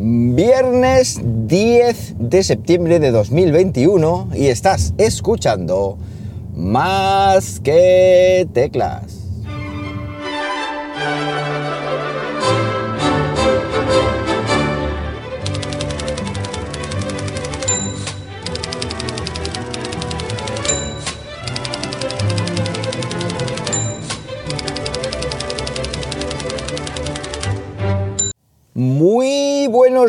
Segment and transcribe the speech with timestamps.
[0.00, 5.98] Viernes 10 de septiembre de 2021 y estás escuchando
[6.54, 9.24] más que teclas.
[28.74, 29.17] Muy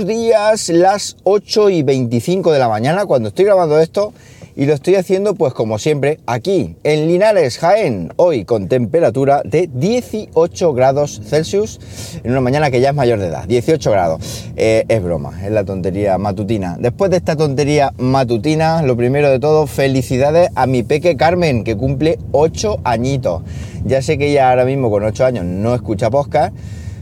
[0.05, 4.13] días, las 8 y 25 de la mañana cuando estoy grabando esto
[4.55, 9.70] y lo estoy haciendo pues como siempre aquí en Linares, Jaén, hoy con temperatura de
[9.73, 11.80] 18 grados Celsius
[12.23, 14.52] en una mañana que ya es mayor de edad, 18 grados.
[14.57, 16.76] Eh, es broma, es la tontería matutina.
[16.77, 21.77] Después de esta tontería matutina, lo primero de todo, felicidades a mi peque Carmen que
[21.77, 23.43] cumple 8 añitos.
[23.85, 26.54] Ya sé que ella ahora mismo con 8 años no escucha podcast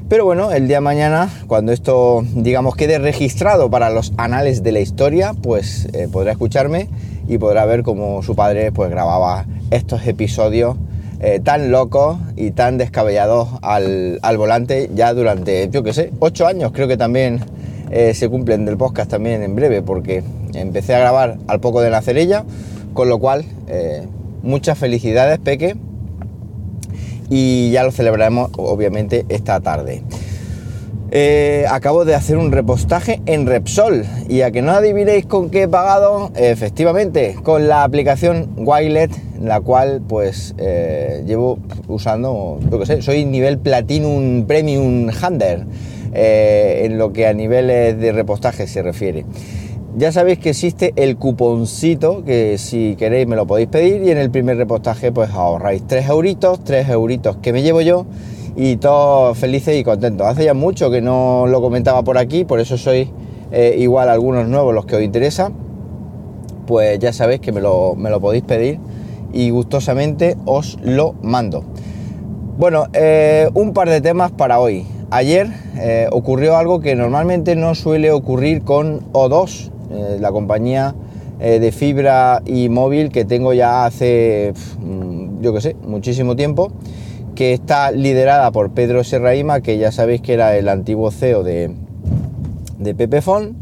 [0.09, 4.71] pero bueno, el día de mañana, cuando esto, digamos, quede registrado para los anales de
[4.71, 6.88] la historia, pues eh, podrá escucharme
[7.27, 10.78] y podrá ver cómo su padre pues grababa estos episodios
[11.19, 16.72] eh, tan locos y tan descabellados al, volante ya durante, yo qué sé, ocho años.
[16.73, 17.41] Creo que también
[17.91, 21.89] eh, se cumplen del podcast también en breve, porque empecé a grabar al poco de
[21.89, 22.45] nacer ella,
[22.94, 23.44] con lo cual,
[24.41, 25.75] muchas felicidades, Peque
[27.30, 30.03] y ya lo celebraremos obviamente esta tarde.
[31.09, 35.64] Eh, acabo de hacer un repostaje en Repsol y a que no adivinéis con qué
[35.64, 39.11] he pagado, efectivamente, con la aplicación Wilet,
[39.42, 45.64] la cual pues eh, llevo usando, yo que sé, soy nivel Platinum Premium Hunter
[46.14, 49.23] eh, en lo que a niveles de repostaje se refiere.
[49.98, 54.20] Ya sabéis que existe el cuponcito, que si queréis me lo podéis pedir y en
[54.20, 58.06] el primer repostaje pues ahorráis 3 euritos, 3 euritos que me llevo yo
[58.56, 60.28] y todos felices y contentos.
[60.28, 63.08] Hace ya mucho que no lo comentaba por aquí, por eso sois
[63.52, 65.52] eh, igual algunos nuevos los que os interesa,
[66.68, 68.80] pues ya sabéis que me lo, podéis pedir
[69.34, 71.63] y gustosamente os lo mando.
[72.59, 74.86] Bueno, eh, un par de temas para hoy.
[75.09, 75.47] Ayer
[75.80, 80.96] eh, ocurrió algo que normalmente no suele ocurrir con O2, eh, la compañía
[81.40, 86.72] eh, de fibra y móvil que tengo ya hace, mm, yo que sé, muchísimo tiempo,
[87.36, 91.72] que está liderada por Pedro Serraima, que ya sabéis que era el antiguo CEO de,
[92.80, 93.56] de Pepefon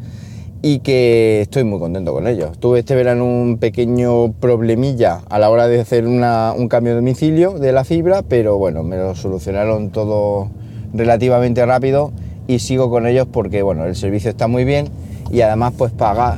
[0.61, 2.57] y que estoy muy contento con ellos.
[2.57, 7.59] Tuve este verano un pequeño problemilla a la hora de hacer un cambio de domicilio
[7.59, 10.49] de la fibra, pero bueno, me lo solucionaron todo
[10.93, 12.13] relativamente rápido
[12.47, 14.87] y sigo con ellos porque bueno, el servicio está muy bien
[15.31, 16.37] y además pues paga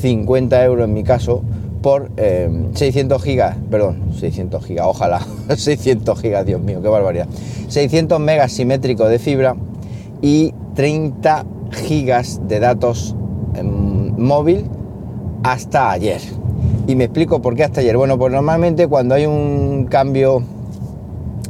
[0.00, 1.42] 50 eh, euros en mi caso
[1.82, 2.10] por
[2.74, 5.20] 600 eh, gigas, perdón, 600 gigas, ojalá,
[5.56, 7.26] 600 gigas, Dios mío, qué barbaridad,
[7.68, 9.56] 600 megas simétricos de fibra
[10.20, 13.16] y 30 gigas de datos
[14.16, 14.64] móvil
[15.42, 16.20] hasta ayer.
[16.86, 17.96] Y me explico por qué hasta ayer.
[17.96, 20.42] Bueno, pues normalmente cuando hay un cambio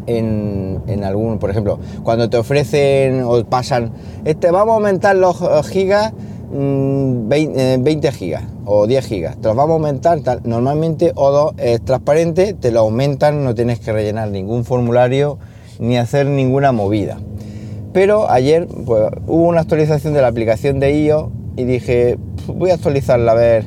[0.07, 3.93] en, en, algún, por ejemplo, cuando te ofrecen o pasan,
[4.25, 5.39] este, vamos a aumentar los
[5.69, 6.13] gigas
[6.53, 10.21] 20, mm, eh, gigas o 10 gigas, te los vamos a aumentar.
[10.45, 15.39] Normalmente O2 es transparente, te lo aumentan, no tienes que rellenar ningún formulario
[15.79, 17.19] ni hacer ninguna movida.
[17.95, 22.75] Pero ayer pues, hubo una actualización de la aplicación de iOS y dije, voy a
[22.75, 23.65] actualizarla a ver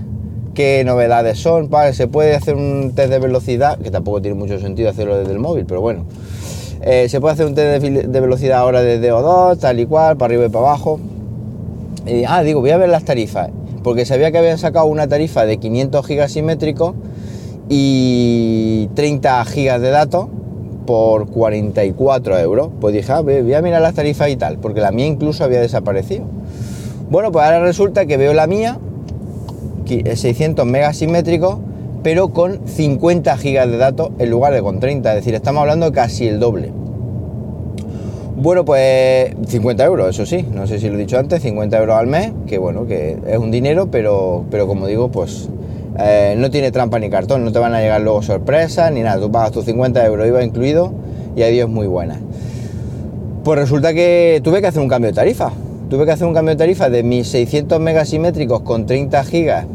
[0.54, 1.70] qué novedades son.
[1.94, 5.40] Se puede hacer un test de velocidad, que tampoco tiene mucho sentido hacerlo desde el
[5.40, 6.06] móvil, pero bueno.
[6.82, 10.32] Eh, se puede hacer un test de, velocidad ahora desde O2, tal y cual, para
[10.32, 11.00] arriba y para abajo
[12.28, 13.50] ah, digo, voy a ver las tarifas,
[13.84, 16.96] porque sabía que habían sacado una tarifa de 500 gigas simétricos
[17.70, 20.28] y 30 gigas de datos
[20.86, 22.70] por 44 euros.
[22.80, 25.60] Pues dije, ah, voy a mirar las tarifas y tal, porque la mía incluso había
[25.60, 26.26] desaparecido.
[27.10, 28.80] Bueno, pues ahora resulta que veo la mía,
[29.86, 31.58] 600 megas simétricos,
[32.04, 35.92] pero con 50 gigas de datos en lugar de con 30, es decir, estamos hablando
[35.92, 36.72] casi el doble.
[38.38, 41.96] Bueno, pues 50 euros, eso sí, no sé si lo he dicho antes, 50 euros
[41.96, 45.48] al mes, que bueno, que es un dinero, pero, pero como digo, pues
[45.98, 49.22] eh, no tiene trampa ni cartón, no te van a llegar luego sorpresas ni nada,
[49.22, 50.92] tú pagas tus 50 euros, iba incluido,
[51.38, 52.20] y adiós muy buena.
[53.46, 55.54] Pues resulta que tuve que hacer un cambio de tarifa,
[55.90, 59.66] tuve que hacer un cambio de tarifa de mis 600 megasimétricos con 30 gigas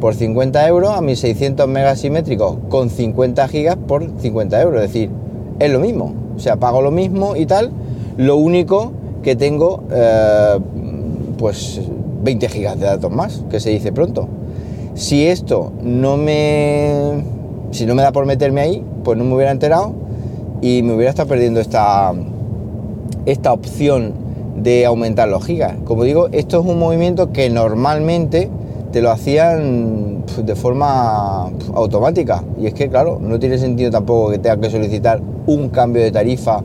[0.00, 5.10] por 50 euros a mis 600 megasimétricos con 50 gigas por 50 euros, es decir,
[5.58, 7.70] es lo mismo, o sea, pago lo mismo y tal,
[8.16, 8.92] lo único
[9.22, 10.58] que tengo, eh,
[11.38, 11.80] pues
[12.22, 14.28] 20 gigas de datos más, que se dice pronto.
[14.94, 17.22] Si esto no me,
[17.70, 19.92] si no me da por meterme ahí, pues no me hubiera enterado
[20.60, 22.12] y me hubiera estado perdiendo esta,
[23.26, 24.12] esta opción
[24.56, 25.74] de aumentar los gigas.
[25.84, 28.50] Como digo, esto es un movimiento que normalmente
[28.92, 32.42] te lo hacían de forma automática.
[32.60, 36.10] Y es que, claro, no tiene sentido tampoco que tengas que solicitar un cambio de
[36.10, 36.62] tarifa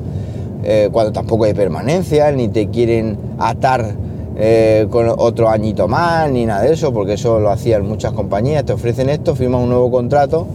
[0.66, 3.94] eh, cuando tampoco hay permanencia, ni te quieren atar
[4.36, 8.66] eh, con otro añito más, ni nada de eso, porque eso lo hacían muchas compañías,
[8.66, 10.48] te ofrecen esto, firmas un nuevo contrato.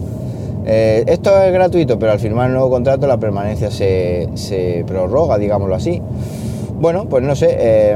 [0.65, 5.37] Eh, esto es gratuito, pero al firmar un nuevo contrato la permanencia se, se prorroga,
[5.37, 6.01] digámoslo así.
[6.79, 7.95] Bueno, pues no sé,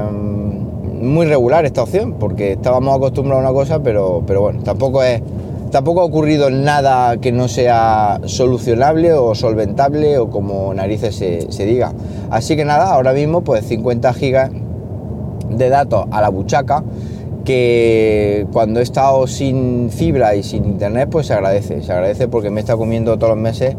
[1.02, 5.22] muy regular esta opción, porque estábamos acostumbrados a una cosa, pero, pero bueno, tampoco es
[5.76, 11.92] tampoco ha ocurrido nada que no sea solucionable o solventable o como narices se, diga.
[12.30, 14.52] Así que nada, ahora mismo pues 50 gigas
[15.50, 16.82] de datos a la buchaca
[17.44, 22.50] que cuando he estado sin fibra y sin internet pues se agradece, se agradece porque
[22.50, 23.76] me está comiendo todos los meses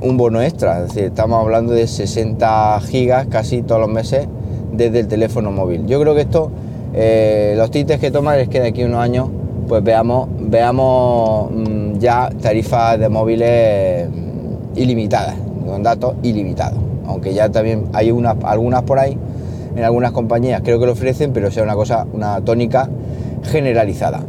[0.00, 4.26] un bono extra, es decir, estamos hablando de 60 gigas casi todos los meses
[4.72, 5.86] desde el teléfono móvil.
[5.86, 6.50] Yo creo que esto,
[6.94, 9.28] eh, los tintes que tomar es que de aquí a unos años
[9.68, 15.36] pues veamos, veamos mm, ya tarifas de móviles mm, ilimitadas,
[15.66, 16.78] con datos ilimitados.
[17.06, 19.16] Aunque ya también hay unas, algunas por ahí,
[19.76, 22.88] en algunas compañías creo que lo ofrecen, pero sea una cosa, una tónica
[23.44, 24.22] generalizada.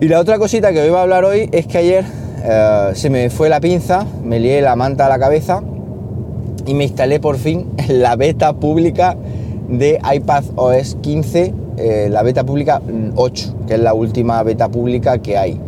[0.00, 2.04] Y la otra cosita que os iba a hablar hoy es que ayer
[2.44, 5.62] eh, se me fue la pinza, me lié la manta a la cabeza
[6.66, 9.16] y me instalé por fin la beta pública
[9.68, 12.80] de iPad OS 15 eh, la beta pública
[13.14, 15.60] 8, que es la última beta pública que hay.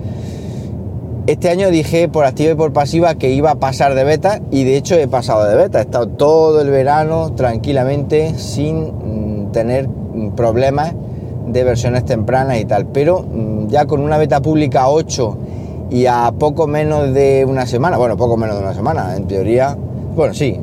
[1.26, 4.64] Este año dije por activa y por pasiva que iba a pasar de beta y
[4.64, 5.78] de hecho he pasado de beta.
[5.78, 9.88] He estado todo el verano tranquilamente sin mm, tener
[10.36, 10.92] problemas
[11.46, 12.86] de versiones tempranas y tal.
[12.86, 15.38] Pero mm, ya con una beta pública 8
[15.90, 19.78] y a poco menos de una semana, bueno, poco menos de una semana, en teoría,
[20.14, 20.60] bueno, sí,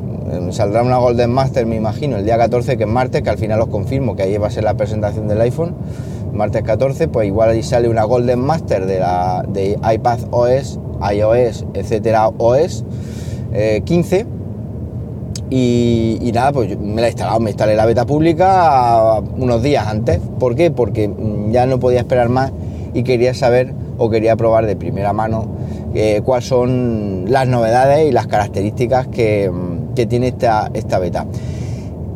[0.50, 3.60] saldrá una Golden Master, me imagino, el día 14, que es martes, que al final
[3.60, 5.74] os confirmo que ahí va a ser la presentación del iPhone,
[6.32, 10.78] martes 14, pues igual ahí sale una Golden Master de, la, de iPad OS,
[11.12, 12.84] iOS, etcétera, OS
[13.84, 14.20] 15.
[14.20, 14.26] Eh,
[15.54, 20.18] y, nada, pues me la he instalado, me instalé la beta pública unos días antes.
[20.38, 20.70] ¿Por qué?
[20.70, 22.52] Porque mm, ya no podía esperar más
[22.94, 25.46] y quería saber o quería probar de primera mano
[25.94, 31.26] eh, cuáles son las novedades y las características que, mm, que tiene esta, esta beta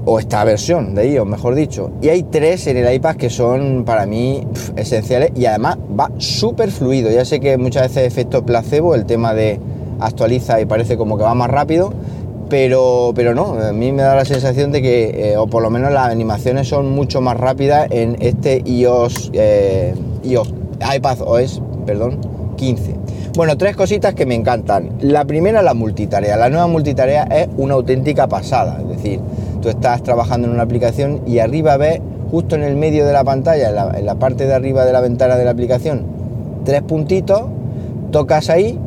[0.05, 1.91] o esta versión de iOS, mejor dicho.
[2.01, 4.47] Y hay tres en el iPad que son para mí
[4.77, 7.11] esenciales y además va súper fluido.
[7.11, 9.59] Ya sé que muchas veces efecto placebo, el tema de
[9.99, 11.93] actualiza y parece como que va más rápido,
[12.49, 15.71] pero, pero no, a mí me da la sensación de que, eh, o por lo
[15.71, 20.55] menos las animaciones son mucho más rápidas en este iOS, eh, iOS
[20.95, 22.21] iPad OS, perdón,
[22.57, 22.96] 15.
[23.37, 24.93] Bueno, tres cositas que me encantan.
[24.99, 26.39] La primera, la multitarea.
[26.39, 28.79] La nueva multitarea es una auténtica pasada.
[28.81, 29.21] Es decir,
[29.61, 32.01] tú estás trabajando en una aplicación y arriba ves,
[32.31, 33.69] justo en el medio de la pantalla,
[33.99, 36.07] en la, parte de arriba de la ventana de la aplicación,
[36.65, 37.43] tres puntitos,
[38.11, 38.81] tocas ahí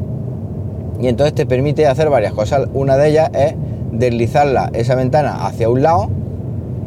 [1.00, 2.70] y entonces te permite hacer varias cosas.
[2.74, 3.54] Una de ellas es
[3.92, 6.10] deslizarla, esa ventana, hacia un lado,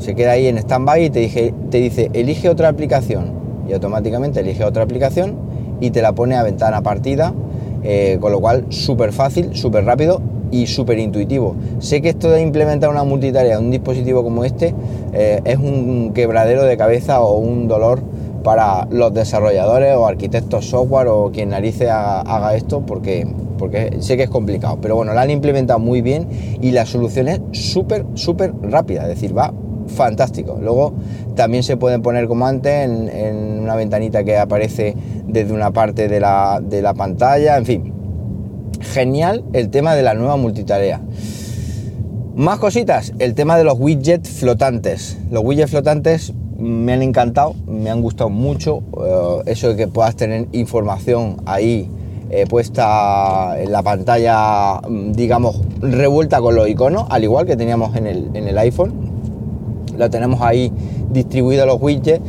[0.00, 3.40] se queda ahí en stand-by y te, te dice, elige otra aplicación.
[3.68, 5.36] Y automáticamente elige otra aplicación
[5.80, 7.32] y te la pone a ventana partida
[7.82, 10.20] eh, con lo cual súper fácil, súper rápido
[10.50, 11.56] y súper intuitivo.
[11.78, 14.74] Sé que esto de implementar una multitarea en un dispositivo como este
[15.12, 18.02] eh, es un quebradero de cabeza o un dolor
[18.42, 23.26] para los desarrolladores o arquitectos software o quien narice haga, esto porque,
[23.58, 24.78] porque sé que es complicado.
[24.80, 26.28] Pero bueno, la han implementado muy bien
[26.60, 29.52] y la solución es súper, súper rápida, es decir, va
[29.92, 30.58] fantástico.
[30.60, 30.94] Luego
[31.34, 34.96] también se pueden poner como antes en, una ventanita que aparece
[35.26, 37.92] desde una parte de la, de la pantalla, en fin.
[38.80, 41.00] Genial el tema de la nueva multitarea.
[42.34, 45.18] Más cositas, el tema de los widgets flotantes.
[45.30, 48.82] Los widgets flotantes me han encantado, me han gustado mucho.
[49.04, 51.90] Eh, eso de que puedas tener información ahí
[52.30, 58.06] eh, puesta en la pantalla, digamos, revuelta con los iconos, al igual que teníamos en
[58.06, 59.01] el, en el iPhone
[59.96, 60.72] lo tenemos ahí
[61.10, 62.22] distribuido los widgets.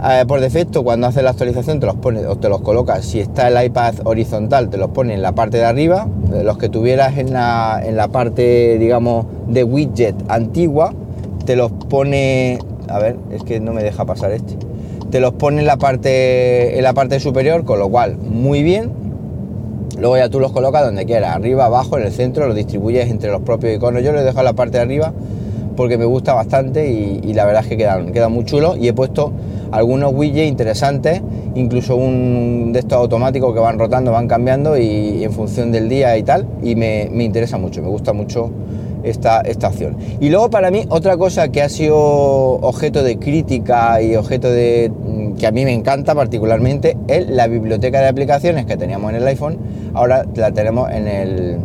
[0.00, 3.04] Eh, por defecto, cuando haces la actualización, te los pone o te los colocas.
[3.04, 6.06] Si está el iPad horizontal, te los pone en la parte de arriba.
[6.32, 10.94] Eh, los que tuvieras en la, en la parte, digamos, de widget antigua,
[11.44, 12.60] te los pone.
[12.88, 14.56] A ver, es que no me deja pasar este.
[15.10, 18.92] Te los pone en la parte, en la parte superior, con lo cual, muy bien.
[19.98, 23.32] Luego ya tú los colocas donde quieras, arriba, abajo, en el centro, los distribuyes entre
[23.32, 24.04] los propios iconos.
[24.04, 25.12] Yo los dejo en la parte de arriba
[25.78, 28.92] porque me gusta bastante y, la verdad es que quedan, quedan muy chulos y he
[28.92, 29.30] puesto
[29.70, 31.22] algunos widgets interesantes,
[31.54, 36.18] incluso un de estos automáticos que van rotando, van cambiando y, en función del día
[36.18, 38.50] y tal, y me, interesa mucho, me gusta mucho
[39.04, 39.96] esta, esta opción.
[40.18, 44.90] Y luego para mí otra cosa que ha sido objeto de crítica y objeto de
[44.90, 49.18] mm, que a mí me encanta particularmente es la biblioteca de aplicaciones que teníamos en
[49.18, 49.58] el iPhone,
[49.94, 51.58] ahora la tenemos en el,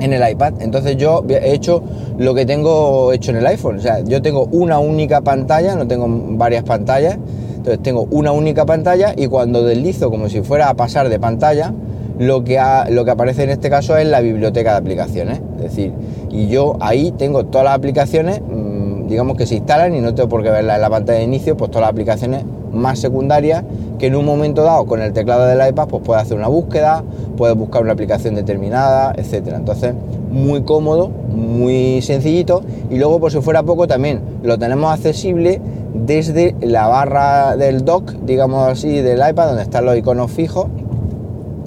[0.00, 0.54] en el iPad.
[0.60, 1.82] Entonces yo he hecho
[2.18, 3.78] lo que tengo hecho en el iPhone.
[3.78, 7.18] O sea, yo tengo una única pantalla, no tengo varias pantallas.
[7.56, 11.72] Entonces tengo una única pantalla y cuando deslizo como si fuera a pasar de pantalla,
[12.18, 12.60] lo que,
[12.90, 15.40] lo que aparece en este caso es la biblioteca de aplicaciones.
[15.56, 15.92] Es decir,
[16.30, 20.28] y yo ahí tengo todas las aplicaciones, mm, digamos que se instalan y no tengo
[20.28, 23.64] por qué verlas en la pantalla de inicio, pues todas las aplicaciones más secundarias
[23.98, 27.04] que en un momento dado con el teclado del iPad pues puede hacer una búsqueda,
[27.36, 29.56] puede buscar una aplicación determinada, etcétera.
[29.56, 29.94] Entonces,
[30.30, 35.60] muy cómodo, muy sencillito y luego por si fuera poco también lo tenemos accesible
[35.94, 40.66] desde la barra del dock, digamos así, del iPad donde están los iconos fijos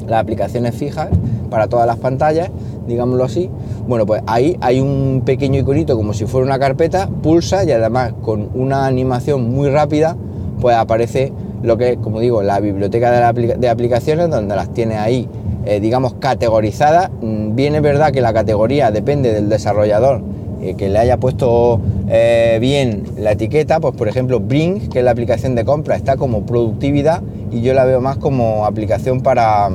[0.08, 1.10] las aplicaciones fijas
[1.50, 2.50] para todas las pantallas,
[2.88, 3.50] digámoslo así.
[3.88, 8.14] Bueno, pues ahí hay un pequeño iconito como si fuera una carpeta, pulsa y además
[8.22, 10.16] con una animación muy rápida,
[10.60, 11.32] pues aparece
[11.64, 15.28] lo que es, como digo, la biblioteca de, aplicaciones donde las tiene ahí,
[15.68, 17.10] eh, digamos, categorizadas.
[17.22, 20.22] Mm, bien es verdad que la categoría depende del desarrollador
[20.62, 25.06] eh, que le haya puesto eh, bien la etiqueta, pues por ejemplo Bring, que es
[25.06, 27.22] la aplicación de compra, está como productividad
[27.52, 29.70] y yo la veo más como aplicación para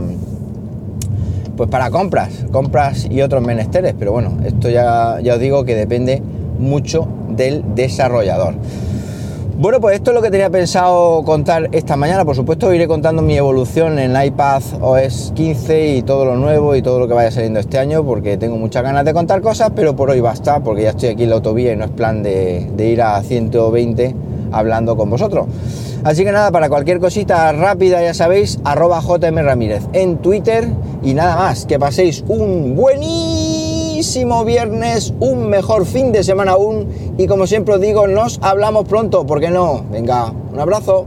[1.57, 5.75] pues para compras, compras y otros menesteres, pero bueno, esto ya, ya os digo que
[5.75, 6.23] depende
[6.59, 8.55] mucho del desarrollador.
[9.59, 12.25] Bueno, pues esto es lo que tenía pensado contar esta mañana.
[12.25, 16.80] Por supuesto, iré contando mi evolución en iPad OS 15 y todo lo nuevo y
[16.80, 19.94] todo lo que vaya saliendo este año, porque tengo muchas ganas de contar cosas, pero
[19.94, 22.71] por hoy basta, porque ya estoy aquí en la autovía y no es plan de,
[22.75, 24.14] de ir a 120
[24.52, 25.47] hablando con vosotros.
[26.02, 30.66] Así que nada, para cualquier cosita rápida, ya sabéis, arroba JM Ramírez en Twitter
[31.02, 36.88] y nada más, que paséis un buenísimo viernes, un mejor fin de semana aún
[37.19, 39.85] y como siempre os digo, nos hablamos pronto, ¿por qué no?
[39.90, 41.07] Venga, un abrazo.